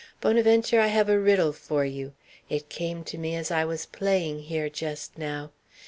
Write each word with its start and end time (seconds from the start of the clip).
"Bonaventure, 0.19 0.79
I 0.79 0.87
have 0.87 1.09
a 1.09 1.19
riddle 1.19 1.51
for 1.53 1.85
you. 1.85 2.13
It 2.49 2.69
came 2.69 3.03
to 3.03 3.19
me 3.19 3.35
as 3.35 3.51
I 3.51 3.65
was 3.65 3.85
playing 3.85 4.39
here 4.39 4.67
just 4.67 5.15
now. 5.15 5.51